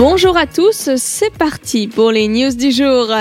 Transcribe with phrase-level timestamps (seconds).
[0.00, 3.12] Bonjour à tous, c'est parti pour les news du jour.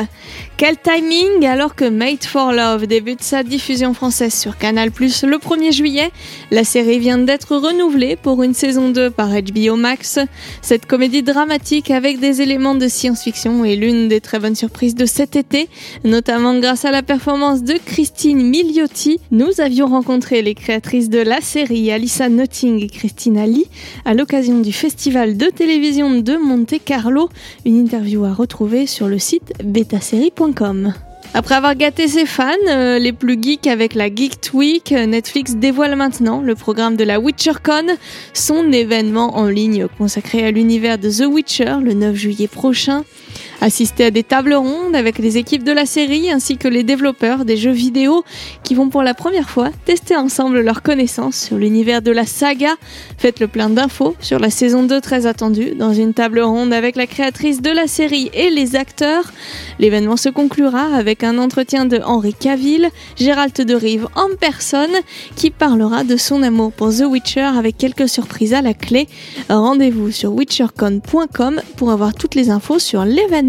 [0.59, 5.37] Quel timing alors que Made for Love débute sa diffusion française sur Canal Plus le
[5.37, 6.11] 1er juillet.
[6.51, 10.19] La série vient d'être renouvelée pour une saison 2 par HBO Max.
[10.61, 15.05] Cette comédie dramatique avec des éléments de science-fiction est l'une des très bonnes surprises de
[15.05, 15.69] cet été,
[16.03, 19.21] notamment grâce à la performance de Christine Milioti.
[19.31, 23.67] Nous avions rencontré les créatrices de la série, Alissa Notting et Christina Lee,
[24.03, 26.35] à l'occasion du festival de télévision de
[26.77, 27.29] Carlo.
[27.65, 30.93] Une interview à retrouver sur le site betasérie.com.
[31.33, 35.55] Après avoir gâté ses fans, euh, les plus geeks avec la Geek Week, euh, Netflix
[35.55, 37.97] dévoile maintenant le programme de la WitcherCon,
[38.33, 43.03] son événement en ligne consacré à l'univers de The Witcher le 9 juillet prochain.
[43.61, 47.43] Assister à des tables rondes avec les équipes de la série ainsi que les développeurs
[47.43, 48.23] des jeux vidéo
[48.63, 52.75] qui vont pour la première fois tester ensemble leurs connaissances sur l'univers de la saga.
[53.17, 56.95] Faites le plein d'infos sur la saison 2 très attendue dans une table ronde avec
[56.95, 59.33] la créatrice de la série et les acteurs.
[59.77, 64.95] L'événement se conclura avec un entretien de Henri Cavill, Gérald de Rive en personne
[65.35, 69.09] qui parlera de son amour pour The Witcher avec quelques surprises à la clé.
[69.49, 73.48] Rendez-vous sur witchercon.com pour avoir toutes les infos sur l'événement.